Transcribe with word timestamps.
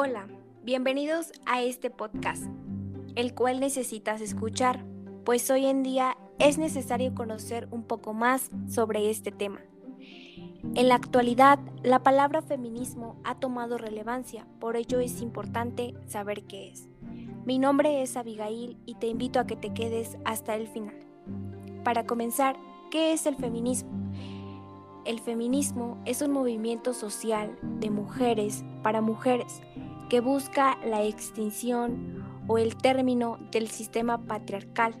Hola, 0.00 0.28
bienvenidos 0.62 1.32
a 1.44 1.60
este 1.60 1.90
podcast, 1.90 2.44
el 3.16 3.34
cual 3.34 3.58
necesitas 3.58 4.20
escuchar, 4.20 4.84
pues 5.24 5.50
hoy 5.50 5.66
en 5.66 5.82
día 5.82 6.16
es 6.38 6.56
necesario 6.56 7.16
conocer 7.16 7.66
un 7.72 7.82
poco 7.82 8.14
más 8.14 8.52
sobre 8.68 9.10
este 9.10 9.32
tema. 9.32 9.58
En 10.76 10.86
la 10.86 10.94
actualidad, 10.94 11.58
la 11.82 12.04
palabra 12.04 12.42
feminismo 12.42 13.20
ha 13.24 13.40
tomado 13.40 13.76
relevancia, 13.76 14.46
por 14.60 14.76
ello 14.76 15.00
es 15.00 15.20
importante 15.20 15.94
saber 16.06 16.44
qué 16.44 16.70
es. 16.70 16.88
Mi 17.44 17.58
nombre 17.58 18.00
es 18.00 18.16
Abigail 18.16 18.78
y 18.86 18.94
te 18.94 19.08
invito 19.08 19.40
a 19.40 19.48
que 19.48 19.56
te 19.56 19.74
quedes 19.74 20.16
hasta 20.24 20.54
el 20.54 20.68
final. 20.68 20.94
Para 21.82 22.06
comenzar, 22.06 22.56
¿qué 22.92 23.12
es 23.12 23.26
el 23.26 23.34
feminismo? 23.34 23.90
El 25.04 25.18
feminismo 25.18 26.00
es 26.04 26.22
un 26.22 26.30
movimiento 26.30 26.94
social 26.94 27.58
de 27.80 27.90
mujeres 27.90 28.62
para 28.82 29.00
mujeres 29.00 29.60
que 30.08 30.20
busca 30.20 30.78
la 30.84 31.02
extinción 31.02 32.24
o 32.46 32.58
el 32.58 32.76
término 32.76 33.38
del 33.50 33.68
sistema 33.68 34.18
patriarcal. 34.18 34.94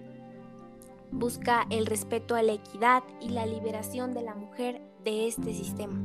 Busca 1.10 1.66
el 1.70 1.86
respeto 1.86 2.34
a 2.34 2.42
la 2.42 2.52
equidad 2.52 3.02
y 3.20 3.30
la 3.30 3.46
liberación 3.46 4.12
de 4.12 4.22
la 4.22 4.34
mujer 4.34 4.82
de 5.04 5.26
este 5.26 5.54
sistema. 5.54 5.98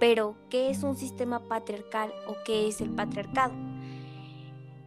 Pero, 0.00 0.36
¿qué 0.50 0.70
es 0.70 0.82
un 0.82 0.96
sistema 0.96 1.48
patriarcal 1.48 2.12
o 2.26 2.34
qué 2.44 2.68
es 2.68 2.80
el 2.80 2.90
patriarcado? 2.90 3.54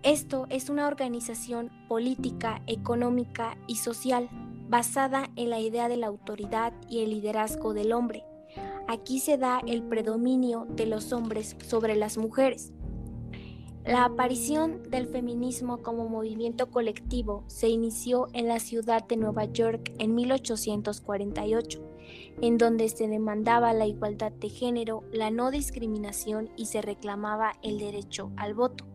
Esto 0.03 0.45
es 0.49 0.69
una 0.69 0.87
organización 0.87 1.71
política, 1.87 2.61
económica 2.67 3.57
y 3.67 3.77
social 3.77 4.29
basada 4.69 5.29
en 5.35 5.49
la 5.49 5.59
idea 5.59 5.89
de 5.89 5.97
la 5.97 6.07
autoridad 6.07 6.73
y 6.89 6.99
el 6.99 7.09
liderazgo 7.09 7.73
del 7.73 7.91
hombre. 7.91 8.23
Aquí 8.87 9.19
se 9.19 9.37
da 9.37 9.61
el 9.65 9.83
predominio 9.83 10.67
de 10.69 10.85
los 10.85 11.11
hombres 11.11 11.55
sobre 11.65 11.95
las 11.95 12.17
mujeres. 12.17 12.71
La 13.85 14.03
aparición 14.03 14.83
del 14.89 15.07
feminismo 15.07 15.81
como 15.81 16.09
movimiento 16.09 16.69
colectivo 16.69 17.45
se 17.47 17.69
inició 17.69 18.27
en 18.33 18.47
la 18.47 18.59
ciudad 18.59 19.07
de 19.07 19.15
Nueva 19.15 19.45
York 19.45 19.93
en 19.99 20.15
1848, 20.15 21.81
en 22.41 22.57
donde 22.57 22.89
se 22.89 23.07
demandaba 23.07 23.73
la 23.73 23.87
igualdad 23.87 24.33
de 24.33 24.49
género, 24.49 25.03
la 25.13 25.31
no 25.31 25.49
discriminación 25.49 26.49
y 26.57 26.65
se 26.65 26.81
reclamaba 26.81 27.53
el 27.63 27.79
derecho 27.79 28.31
al 28.35 28.53
voto. 28.53 28.85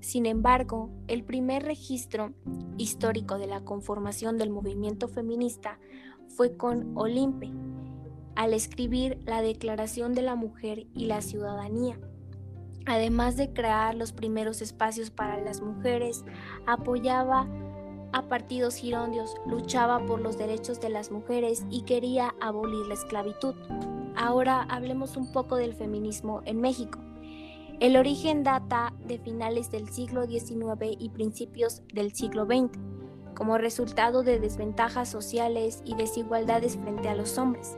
Sin 0.00 0.26
embargo, 0.26 0.90
el 1.06 1.22
primer 1.22 1.62
registro 1.62 2.34
histórico 2.76 3.38
de 3.38 3.46
la 3.46 3.64
conformación 3.64 4.36
del 4.36 4.50
movimiento 4.50 5.06
feminista 5.06 5.78
fue 6.28 6.56
con 6.56 6.90
Olimpe, 6.98 7.52
al 8.34 8.52
escribir 8.52 9.20
la 9.26 9.42
Declaración 9.42 10.12
de 10.12 10.22
la 10.22 10.34
Mujer 10.34 10.88
y 10.92 11.06
la 11.06 11.22
Ciudadanía 11.22 11.98
Además 12.86 13.36
de 13.36 13.52
crear 13.52 13.94
los 13.94 14.12
primeros 14.12 14.60
espacios 14.60 15.10
para 15.10 15.40
las 15.40 15.60
mujeres, 15.60 16.24
apoyaba 16.66 17.46
a 18.12 18.28
partidos 18.28 18.76
girondios, 18.76 19.34
luchaba 19.46 20.04
por 20.06 20.20
los 20.20 20.38
derechos 20.38 20.80
de 20.80 20.88
las 20.88 21.10
mujeres 21.10 21.64
y 21.70 21.82
quería 21.82 22.34
abolir 22.40 22.86
la 22.86 22.94
esclavitud. 22.94 23.54
Ahora 24.16 24.62
hablemos 24.68 25.16
un 25.16 25.32
poco 25.32 25.56
del 25.56 25.74
feminismo 25.74 26.42
en 26.44 26.60
México. 26.60 27.00
El 27.80 27.96
origen 27.96 28.44
data 28.44 28.92
de 29.04 29.18
finales 29.18 29.70
del 29.70 29.88
siglo 29.88 30.26
XIX 30.26 30.96
y 30.96 31.08
principios 31.08 31.82
del 31.92 32.14
siglo 32.14 32.44
XX, 32.44 32.78
como 33.34 33.58
resultado 33.58 34.22
de 34.22 34.38
desventajas 34.38 35.08
sociales 35.08 35.82
y 35.84 35.96
desigualdades 35.96 36.76
frente 36.76 37.08
a 37.08 37.16
los 37.16 37.36
hombres. 37.36 37.76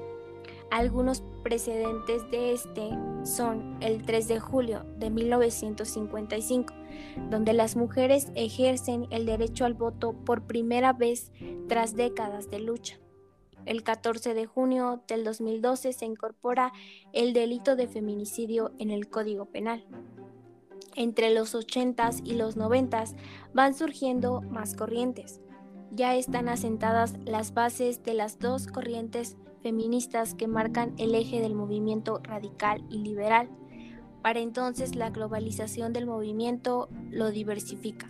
Algunos 0.71 1.23
precedentes 1.47 2.29
de 2.33 2.53
este 2.55 2.91
son 3.23 3.77
el 3.81 4.03
3 4.03 4.27
de 4.27 4.41
julio 4.41 4.85
de 4.99 5.11
1955, 5.11 6.75
donde 7.31 7.53
las 7.53 7.77
mujeres 7.77 8.33
ejercen 8.35 9.07
el 9.11 9.27
derecho 9.27 9.65
al 9.65 9.75
voto 9.75 10.13
por 10.13 10.43
primera 10.49 10.93
vez 10.93 11.31
tras 11.69 11.95
décadas 11.95 12.51
de 12.51 12.59
lucha. 12.59 12.99
El 13.65 13.85
14 13.85 14.35
de 14.35 14.47
junio 14.47 15.05
del 15.07 15.23
2012 15.23 15.93
se 15.93 16.05
incorpora 16.05 16.73
el 17.13 17.33
delito 17.33 17.77
de 17.77 17.87
feminicidio 17.87 18.73
en 18.81 18.91
el 18.91 19.09
Código 19.09 19.45
Penal. 19.45 19.87
Entre 20.97 21.33
los 21.33 21.55
80s 21.55 22.23
y 22.25 22.35
los 22.35 22.57
90s 22.57 23.15
van 23.55 23.75
surgiendo 23.75 24.41
más 24.41 24.75
corrientes. 24.75 25.41
Ya 25.93 26.17
están 26.17 26.49
asentadas 26.49 27.15
las 27.25 27.55
bases 27.55 28.03
de 28.03 28.15
las 28.15 28.41
dos 28.41 28.67
corrientes 28.67 29.37
feministas 29.67 30.37
que 30.37 30.47
marcan 30.47 30.95
el 30.97 31.13
eje 31.17 31.41
del 31.41 31.57
movimiento 31.57 32.21
radical 32.23 32.85
y 32.89 32.99
liberal. 32.99 33.49
Para 34.23 34.39
entonces 34.39 34.95
la 34.95 35.11
globalización 35.11 35.93
del 35.93 36.07
movimiento 36.07 36.89
lo 37.11 37.33
diversifica. 37.33 38.09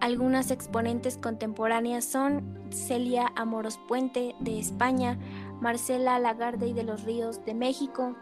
Algunas 0.00 0.50
exponentes 0.50 1.18
contemporáneas 1.18 2.06
son 2.06 2.58
Celia 2.70 3.30
Amoros 3.36 3.78
Puente 3.88 4.34
de 4.40 4.58
España, 4.58 5.18
Marcela 5.60 6.18
Lagarde 6.18 6.68
y 6.68 6.72
de 6.72 6.84
los 6.84 7.04
Ríos 7.04 7.44
de 7.44 7.52
México, 7.52 8.16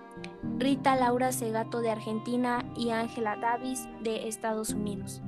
Rita 0.58 0.96
Laura 0.96 1.30
Segato 1.30 1.80
de 1.80 1.92
Argentina 1.92 2.68
y 2.76 2.90
Ángela 2.90 3.36
Davis 3.36 3.86
de 4.02 4.26
Estados 4.26 4.70
Unidos. 4.70 5.22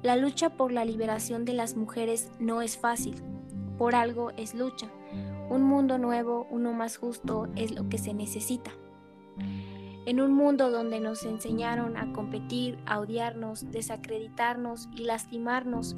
La 0.00 0.16
lucha 0.16 0.56
por 0.56 0.72
la 0.72 0.86
liberación 0.86 1.44
de 1.44 1.52
las 1.52 1.76
mujeres 1.76 2.30
no 2.38 2.62
es 2.62 2.78
fácil, 2.78 3.22
por 3.76 3.94
algo 3.94 4.30
es 4.38 4.54
lucha. 4.54 4.88
Un 5.50 5.62
mundo 5.62 5.98
nuevo, 5.98 6.46
uno 6.50 6.72
más 6.72 6.96
justo, 6.96 7.48
es 7.54 7.70
lo 7.70 7.88
que 7.88 7.98
se 7.98 8.14
necesita. 8.14 8.70
En 10.06 10.20
un 10.20 10.32
mundo 10.32 10.70
donde 10.70 11.00
nos 11.00 11.24
enseñaron 11.24 11.96
a 11.96 12.12
competir, 12.12 12.78
a 12.86 12.98
odiarnos, 12.98 13.70
desacreditarnos 13.70 14.88
y 14.96 15.04
lastimarnos, 15.04 15.96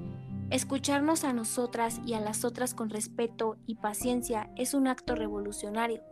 escucharnos 0.50 1.24
a 1.24 1.32
nosotras 1.32 2.00
y 2.04 2.14
a 2.14 2.20
las 2.20 2.44
otras 2.44 2.74
con 2.74 2.90
respeto 2.90 3.56
y 3.66 3.76
paciencia 3.76 4.50
es 4.56 4.74
un 4.74 4.88
acto 4.88 5.14
revolucionario. 5.14 6.02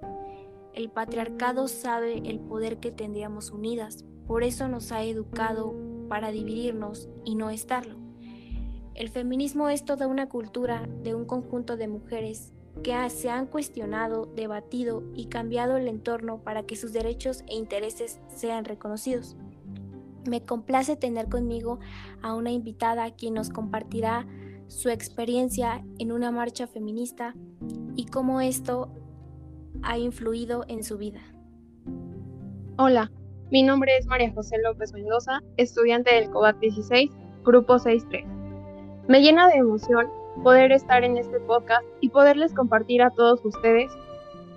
El 0.73 0.91
patriarcado 0.91 1.69
sabe 1.69 2.19
el 2.29 2.41
poder 2.41 2.79
que 2.79 2.91
tendríamos 2.91 3.51
unidas, 3.51 4.05
por 4.27 4.43
eso 4.43 4.69
nos 4.69 4.91
ha 4.91 5.03
educado 5.03 5.75
para 6.09 6.31
dividirnos 6.31 7.09
y 7.25 7.35
no 7.35 7.51
estarlo. 7.51 7.97
El 8.95 9.09
feminismo 9.09 9.69
es 9.69 9.85
toda 9.85 10.07
una 10.07 10.29
cultura 10.29 10.89
de 11.03 11.15
un 11.15 11.25
conjunto 11.25 11.77
de 11.77 11.89
mujeres 11.89 12.54
que 12.83 13.09
se 13.11 13.31
han 13.31 13.47
cuestionado, 13.47 14.27
debatido 14.35 15.03
y 15.15 15.27
cambiado 15.27 15.77
el 15.77 15.89
entorno 15.89 16.39
para 16.43 16.65
que 16.65 16.77
sus 16.77 16.93
derechos 16.93 17.45
e 17.47 17.55
intereses 17.55 18.21
sean 18.29 18.65
reconocidos. 18.65 19.37
Me 20.29 20.45
complace 20.45 20.97
tener 20.97 21.29
conmigo 21.29 21.79
a 22.23 22.35
una 22.35 22.51
invitada 22.51 23.15
quien 23.15 23.35
nos 23.35 23.51
compartirá 23.51 24.27
su 24.69 24.89
experiencia 24.89 25.85
en 25.99 26.13
una 26.13 26.31
marcha 26.31 26.67
feminista 26.67 27.35
y 27.95 28.07
cómo 28.07 28.41
esto 28.41 28.91
ha 29.83 29.99
influido 29.99 30.65
en 30.69 30.83
su 30.83 30.99
vida. 30.99 31.21
Hola, 32.79 33.11
mi 33.51 33.63
nombre 33.63 33.97
es 33.97 34.07
María 34.07 34.33
José 34.33 34.57
López 34.59 34.93
Mendoza, 34.93 35.41
estudiante 35.59 36.15
del 36.15 36.31
COVAC 36.31 36.59
16, 36.59 37.11
Grupo 37.45 37.79
63. 37.79 38.25
Me 39.07 39.21
llena 39.21 39.49
de 39.49 39.59
emoción 39.59 40.09
poder 40.43 40.73
estar 40.73 41.05
en 41.05 41.17
este 41.17 41.39
podcast 41.41 41.85
y 42.01 42.09
poderles 42.09 42.53
compartir 42.53 43.03
a 43.03 43.11
todos 43.11 43.45
ustedes 43.45 43.91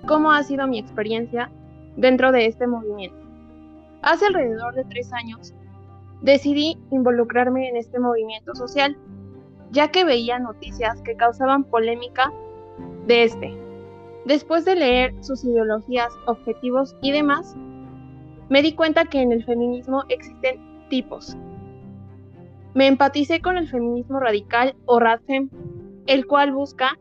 cómo 0.08 0.32
ha 0.32 0.44
sido 0.44 0.68
mi 0.68 0.80
experiencia 0.80 1.52
dentro 1.96 2.32
de 2.32 2.46
este 2.46 2.68
movimiento. 2.68 3.18
Hace 4.02 4.28
alrededor 4.28 4.74
de 4.76 4.86
tres 4.86 5.12
años 5.14 5.54
decidí 6.22 6.78
involucrarme 6.92 7.70
en 7.70 7.78
este 7.78 8.00
movimiento 8.00 8.56
social, 8.56 8.98
ya 9.72 9.90
que 9.90 10.06
veía 10.06 10.40
noticias 10.40 11.02
que 11.02 11.16
causaban 11.16 11.64
polémica 11.64 12.32
de 13.06 13.24
este. 13.24 13.58
Después 14.26 14.66
de 14.66 14.76
leer 14.76 15.14
sus 15.22 15.44
ideologías, 15.44 16.14
objetivos 16.26 16.96
y 17.02 17.12
demás, 17.12 17.56
me 18.50 18.62
di 18.62 18.74
cuenta 18.74 19.06
que 19.06 19.22
en 19.22 19.32
el 19.32 19.44
feminismo 19.44 20.04
existen 20.10 20.60
tipos. 20.90 21.38
Me 22.78 22.86
empaticé 22.86 23.42
con 23.42 23.58
el 23.58 23.68
feminismo 23.68 24.20
radical 24.20 24.76
o 24.86 25.00
radfem 25.00 25.50
el 26.06 26.28
cual 26.28 26.52
busca 26.52 27.00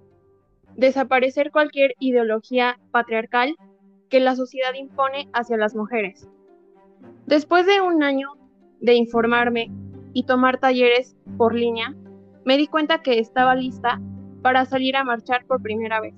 desaparecer 0.74 1.50
cualquier 1.50 1.92
ideología 1.98 2.78
patriarcal 2.92 3.56
que 4.08 4.18
la 4.20 4.36
sociedad 4.36 4.72
impone 4.72 5.28
hacia 5.34 5.58
las 5.58 5.74
mujeres. 5.74 6.30
Después 7.26 7.66
de 7.66 7.82
un 7.82 8.02
año 8.02 8.30
de 8.80 8.94
informarme 8.94 9.70
y 10.14 10.24
tomar 10.24 10.56
talleres 10.60 11.14
por 11.36 11.54
línea, 11.54 11.94
me 12.46 12.56
di 12.56 12.68
cuenta 12.68 13.02
que 13.02 13.18
estaba 13.18 13.54
lista 13.54 14.00
para 14.40 14.64
salir 14.64 14.96
a 14.96 15.04
marchar 15.04 15.44
por 15.44 15.60
primera 15.60 16.00
vez. 16.00 16.14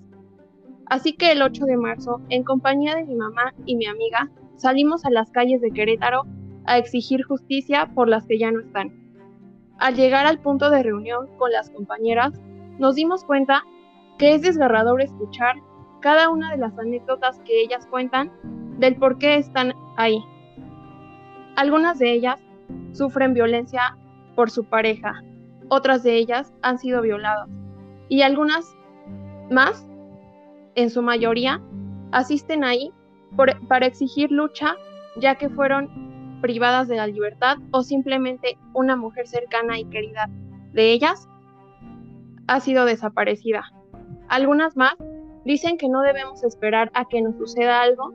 Así 0.87 1.15
que 1.15 1.33
el 1.33 1.43
8 1.43 1.65
de 1.65 1.77
marzo, 1.77 2.21
en 2.29 2.45
compañía 2.45 2.95
de 2.95 3.07
mi 3.07 3.17
mamá 3.17 3.53
y 3.67 3.75
mi 3.75 3.87
amiga, 3.87 4.31
salimos 4.55 5.05
a 5.05 5.11
las 5.11 5.33
calles 5.33 5.61
de 5.61 5.73
Querétaro 5.73 6.27
a 6.65 6.79
exigir 6.79 7.25
justicia 7.25 7.91
por 7.93 8.09
las 8.09 8.25
que 8.25 8.39
ya 8.39 8.53
no 8.53 8.61
están. 8.61 9.08
Al 9.79 9.95
llegar 9.95 10.27
al 10.27 10.41
punto 10.41 10.71
de 10.71 10.83
reunión 10.83 11.29
con 11.39 11.53
las 11.53 11.71
compañeras, 11.71 12.33
nos 12.79 12.95
dimos 12.95 13.25
cuenta 13.25 13.65
que 14.19 14.35
es 14.35 14.43
desgarrador 14.43 15.01
escuchar 15.01 15.57
cada 16.01 16.31
una 16.31 16.51
de 16.51 16.59
las 16.59 16.77
anécdotas 16.79 17.41
que 17.41 17.61
ellas 17.63 17.87
cuentan 17.87 18.33
del 18.79 18.97
por 18.97 19.19
qué 19.19 19.37
están 19.37 19.73
ahí. 19.97 20.23
Algunas 21.57 21.99
de 21.99 22.13
ellas 22.13 22.41
sufren 22.93 23.35
violencia 23.35 23.97
por 24.35 24.51
su 24.51 24.65
pareja. 24.65 25.23
Otras 25.69 26.03
de 26.03 26.17
ellas 26.17 26.53
han 26.63 26.79
sido 26.79 27.03
violadas. 27.03 27.49
Y 28.09 28.23
algunas 28.23 28.75
más, 29.51 29.87
en 30.75 30.91
su 30.91 31.03
mayoría, 31.03 31.61
asisten 32.13 32.65
ahí 32.65 32.93
para 33.69 33.87
exigir 33.87 34.31
lucha 34.31 34.75
ya 35.21 35.35
que 35.35 35.49
fueron 35.49 36.18
privadas 36.41 36.89
de 36.89 36.97
la 36.97 37.07
libertad 37.07 37.59
o 37.71 37.83
simplemente 37.83 38.59
una 38.75 38.97
mujer 38.97 39.27
cercana 39.27 39.79
y 39.79 39.85
querida 39.87 40.29
de 40.73 40.93
ellas 40.93 41.29
ha 42.47 42.61
sido 42.61 42.85
desaparecida. 42.85 43.65
Algunas 44.29 44.77
más 44.77 44.95
dicen 45.45 45.79
que 45.79 45.89
no 45.89 46.03
debemos 46.03 46.45
esperar 46.45 46.91
a 46.95 47.07
que 47.07 47.23
nos 47.23 47.37
suceda 47.37 47.83
algo 47.83 48.13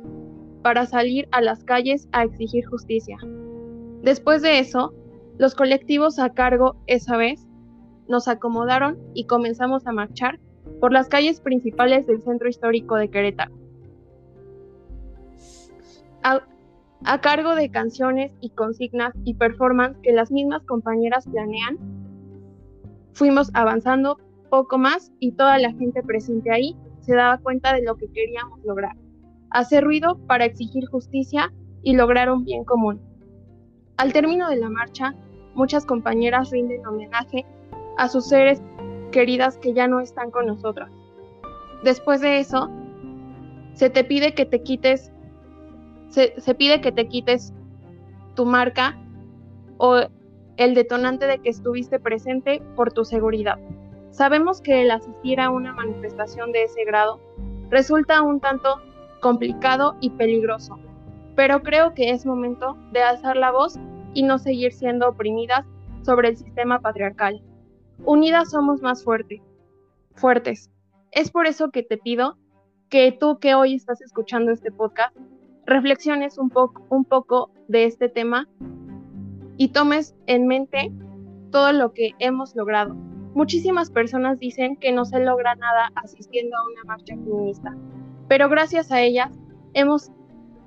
para 0.61 0.85
salir 0.85 1.27
a 1.31 1.41
las 1.41 1.63
calles 1.63 2.07
a 2.11 2.23
exigir 2.23 2.65
justicia. 2.65 3.17
Después 4.01 4.41
de 4.41 4.59
eso, 4.59 4.93
los 5.37 5.55
colectivos 5.55 6.19
a 6.19 6.29
cargo 6.29 6.75
esa 6.87 7.17
vez 7.17 7.47
nos 8.07 8.27
acomodaron 8.27 8.97
y 9.13 9.25
comenzamos 9.25 9.87
a 9.87 9.91
marchar 9.91 10.39
por 10.79 10.91
las 10.91 11.07
calles 11.07 11.41
principales 11.41 12.05
del 12.07 12.21
centro 12.21 12.49
histórico 12.49 12.95
de 12.95 13.09
Querétaro. 13.09 13.53
A, 17.05 17.19
cargo 17.21 17.55
de 17.55 17.69
canciones 17.69 18.31
y 18.39 18.49
consignas 18.51 19.13
y 19.23 19.35
performance 19.35 19.97
que 20.01 20.13
las 20.13 20.31
mismas 20.31 20.63
compañeras 20.63 21.27
planean, 21.27 21.77
fuimos 23.13 23.51
avanzando 23.53 24.17
poco 24.49 24.77
más 24.77 25.11
y 25.19 25.33
toda 25.33 25.57
la 25.59 25.71
gente 25.73 26.03
presente 26.03 26.51
ahí 26.51 26.75
se 27.01 27.15
daba 27.15 27.37
cuenta 27.37 27.73
de 27.73 27.83
lo 27.83 27.95
que 27.95 28.11
queríamos 28.11 28.59
lograr. 28.63 28.95
Hacer 29.51 29.83
ruido 29.83 30.17
para 30.27 30.45
exigir 30.45 30.85
justicia 30.87 31.51
y 31.83 31.95
lograr 31.95 32.31
un 32.31 32.45
bien 32.45 32.63
común. 32.63 33.01
Al 33.97 34.13
término 34.13 34.49
de 34.49 34.55
la 34.55 34.69
marcha, 34.69 35.13
muchas 35.53 35.85
compañeras 35.85 36.49
rinden 36.51 36.85
homenaje 36.85 37.45
a 37.97 38.07
sus 38.07 38.27
seres 38.27 38.61
queridas 39.11 39.57
que 39.57 39.73
ya 39.73 39.87
no 39.87 39.99
están 39.99 40.31
con 40.31 40.47
nosotras. 40.47 40.89
Después 41.83 42.21
de 42.21 42.39
eso, 42.39 42.69
se 43.73 43.89
te 43.89 44.03
pide 44.03 44.33
que 44.33 44.45
te 44.45 44.63
quites, 44.63 45.11
se, 46.13 46.55
pide 46.55 46.79
que 46.79 46.91
te 46.91 47.07
quites 47.07 47.53
tu 48.35 48.45
marca 48.45 48.95
o 49.77 50.01
el 50.57 50.75
detonante 50.75 51.25
de 51.25 51.39
que 51.39 51.49
estuviste 51.49 51.99
presente 51.99 52.61
por 52.75 52.93
tu 52.93 53.03
seguridad. 53.03 53.57
Sabemos 54.11 54.61
que 54.61 54.83
el 54.83 54.91
asistir 54.91 55.39
a 55.39 55.49
una 55.49 55.73
manifestación 55.73 56.51
de 56.51 56.63
ese 56.65 56.85
grado 56.85 57.19
resulta 57.71 58.21
un 58.21 58.39
tanto 58.39 58.79
complicado 59.21 59.95
y 60.01 60.11
peligroso, 60.11 60.77
pero 61.35 61.63
creo 61.63 61.95
que 61.95 62.11
es 62.11 62.25
momento 62.25 62.77
de 62.91 63.01
alzar 63.01 63.35
la 63.35 63.51
voz 63.51 63.79
y 64.13 64.21
no 64.21 64.37
seguir 64.37 64.71
siendo 64.71 65.09
oprimidas 65.09 65.65
sobre 66.03 66.29
el 66.29 66.37
sistema 66.37 66.79
patriarcal. 66.79 67.41
Unidas 68.05 68.51
somos 68.51 68.81
más 68.81 69.03
fuertes. 69.03 69.41
fuertes. 70.15 70.69
Es 71.11 71.31
por 71.31 71.47
eso 71.47 71.71
que 71.71 71.81
te 71.81 71.97
pido 71.97 72.37
que 72.89 73.11
tú 73.11 73.39
que 73.39 73.55
hoy 73.55 73.73
estás 73.73 74.01
escuchando 74.01 74.51
este 74.51 74.71
podcast, 74.71 75.15
reflexiones 75.65 76.37
un, 76.37 76.49
poco, 76.49 76.85
un 76.89 77.05
poco 77.05 77.51
de 77.67 77.85
este 77.85 78.09
tema 78.09 78.47
y 79.57 79.69
tomes 79.69 80.15
en 80.27 80.47
mente 80.47 80.91
todo 81.51 81.71
lo 81.71 81.93
que 81.93 82.11
hemos 82.19 82.55
logrado. 82.55 82.95
Muchísimas 83.33 83.89
personas 83.89 84.39
dicen 84.39 84.75
que 84.75 84.91
no 84.91 85.05
se 85.05 85.19
logra 85.19 85.55
nada 85.55 85.91
asistiendo 85.95 86.55
a 86.57 86.65
una 86.71 86.83
marcha 86.85 87.15
feminista, 87.15 87.75
pero 88.27 88.49
gracias 88.49 88.91
a 88.91 89.01
ellas 89.01 89.31
hemos 89.73 90.11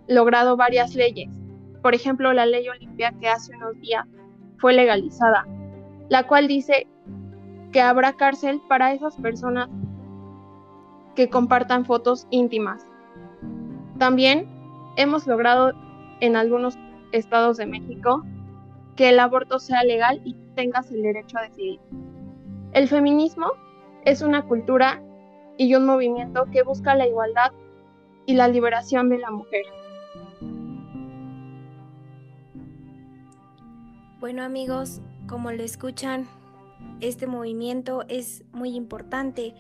logrado 0.08 0.56
varias 0.56 0.94
leyes. 0.94 1.31
Por 1.82 1.94
ejemplo, 1.94 2.32
la 2.32 2.46
ley 2.46 2.69
Olimpia 2.69 3.12
que 3.20 3.28
hace 3.28 3.54
unos 3.56 3.78
días 3.81 4.06
fue 4.58 4.72
legalizada, 4.72 5.46
la 6.08 6.26
cual 6.26 6.48
dice 6.48 6.87
que 7.72 7.81
habrá 7.81 8.14
cárcel 8.14 8.60
para 8.69 8.93
esas 8.93 9.16
personas 9.16 9.69
que 11.14 11.28
compartan 11.28 11.84
fotos 11.84 12.26
íntimas. 12.31 12.87
También 13.98 14.56
hemos 14.96 15.26
logrado 15.26 15.72
en 16.20 16.37
algunos 16.37 16.76
estados 17.12 17.56
de 17.56 17.66
México 17.66 18.25
que 18.96 19.10
el 19.10 19.20
aborto 19.20 19.58
sea 19.58 19.84
legal 19.84 20.20
y 20.25 20.34
tengas 20.54 20.90
el 20.90 21.02
derecho 21.02 21.38
a 21.38 21.43
decidir. 21.43 21.81
El 22.72 22.88
feminismo 22.88 23.52
es 24.04 24.22
una 24.22 24.43
cultura 24.43 25.02
y 25.58 25.75
un 25.75 25.87
movimiento 25.87 26.46
que 26.50 26.62
busca 26.62 26.94
la 26.94 27.06
igualdad 27.06 27.52
y 28.25 28.34
la 28.34 28.48
liberación 28.48 29.08
de 29.08 29.19
la 29.19 29.31
mujer. 29.31 29.64
Bueno 34.19 34.43
amigos, 34.43 35.00
como 35.28 35.52
lo 35.52 35.62
escuchan, 35.62 36.26
este 37.00 37.26
movimiento 37.26 38.04
es 38.08 38.44
muy 38.52 38.75
importante, 38.75 39.54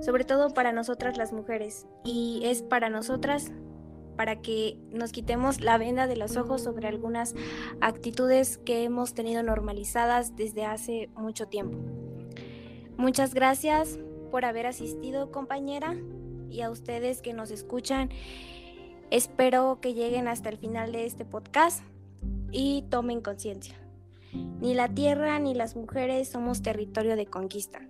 sobre 0.00 0.24
todo 0.24 0.50
para 0.50 0.72
nosotras 0.72 1.16
las 1.16 1.32
mujeres, 1.32 1.86
y 2.04 2.42
es 2.44 2.62
para 2.62 2.90
nosotras 2.90 3.52
para 4.16 4.40
que 4.40 4.76
nos 4.90 5.12
quitemos 5.12 5.60
la 5.60 5.78
venda 5.78 6.06
de 6.06 6.16
los 6.16 6.36
ojos 6.36 6.62
sobre 6.62 6.88
algunas 6.88 7.34
actitudes 7.80 8.58
que 8.58 8.84
hemos 8.84 9.14
tenido 9.14 9.42
normalizadas 9.42 10.36
desde 10.36 10.64
hace 10.64 11.08
mucho 11.16 11.46
tiempo. 11.46 11.78
Muchas 12.96 13.34
gracias 13.34 13.98
por 14.30 14.44
haber 14.44 14.66
asistido, 14.66 15.30
compañera, 15.30 15.96
y 16.50 16.62
a 16.62 16.70
ustedes 16.70 17.22
que 17.22 17.32
nos 17.32 17.50
escuchan. 17.50 18.10
Espero 19.10 19.78
que 19.80 19.94
lleguen 19.94 20.28
hasta 20.28 20.48
el 20.48 20.58
final 20.58 20.92
de 20.92 21.06
este 21.06 21.24
podcast 21.24 21.82
y 22.52 22.82
tomen 22.90 23.20
conciencia. 23.20 23.76
Ni 24.60 24.74
la 24.74 24.88
tierra 24.88 25.38
ni 25.38 25.54
las 25.54 25.76
mujeres 25.76 26.28
somos 26.28 26.62
territorio 26.62 27.16
de 27.16 27.26
conquista. 27.26 27.89